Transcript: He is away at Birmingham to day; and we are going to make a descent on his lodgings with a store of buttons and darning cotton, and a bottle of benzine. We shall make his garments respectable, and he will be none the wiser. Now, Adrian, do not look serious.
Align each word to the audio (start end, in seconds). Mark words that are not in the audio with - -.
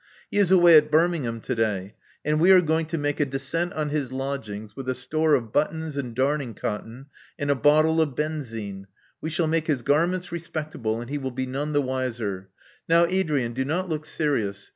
He 0.31 0.39
is 0.39 0.49
away 0.49 0.77
at 0.77 0.89
Birmingham 0.89 1.41
to 1.41 1.53
day; 1.53 1.93
and 2.25 2.39
we 2.41 2.49
are 2.49 2.59
going 2.59 2.87
to 2.87 2.97
make 2.97 3.19
a 3.19 3.25
descent 3.27 3.73
on 3.73 3.89
his 3.89 4.11
lodgings 4.11 4.75
with 4.75 4.89
a 4.89 4.95
store 4.95 5.35
of 5.35 5.53
buttons 5.53 5.95
and 5.95 6.15
darning 6.15 6.55
cotton, 6.55 7.05
and 7.37 7.51
a 7.51 7.53
bottle 7.55 8.01
of 8.01 8.15
benzine. 8.15 8.87
We 9.21 9.29
shall 9.29 9.45
make 9.45 9.67
his 9.67 9.83
garments 9.83 10.31
respectable, 10.31 10.99
and 11.01 11.09
he 11.11 11.19
will 11.19 11.29
be 11.29 11.45
none 11.45 11.73
the 11.73 11.83
wiser. 11.83 12.49
Now, 12.89 13.05
Adrian, 13.05 13.53
do 13.53 13.63
not 13.63 13.89
look 13.89 14.07
serious. 14.07 14.69